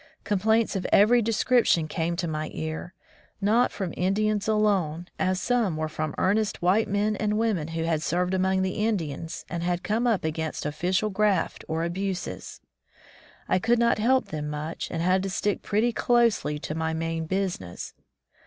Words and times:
Complaints 0.23 0.75
of 0.75 0.87
every 0.91 1.21
description 1.21 1.87
came 1.87 2.15
to 2.15 2.27
my 2.27 2.49
ear, 2.55 2.95
not 3.39 3.71
from 3.71 3.93
Indians 3.95 4.47
alone, 4.47 5.05
as 5.19 5.39
some 5.39 5.77
were 5.77 5.87
from 5.87 6.15
earnest 6.17 6.59
white 6.59 6.87
men 6.87 7.15
and 7.15 7.37
women 7.37 7.67
who 7.67 7.83
had 7.83 8.01
served 8.01 8.33
among 8.33 8.63
the 8.63 8.83
Indians 8.83 9.45
and 9.47 9.61
had 9.61 9.83
come 9.83 10.07
up 10.07 10.23
against 10.23 10.65
official 10.65 11.11
graft 11.11 11.63
or 11.67 11.83
abuses. 11.83 12.61
I 13.47 13.59
could 13.59 13.77
not 13.77 13.99
help 13.99 14.29
them 14.29 14.49
much, 14.49 14.89
and 14.89 15.03
had 15.03 15.21
to 15.21 15.29
stick 15.29 15.61
pretty 15.61 15.91
closely 15.91 16.57
to 16.57 16.73
my 16.73 16.95
main 16.95 17.27
business. 17.27 17.93